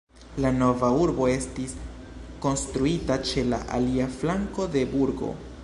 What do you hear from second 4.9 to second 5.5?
burgo.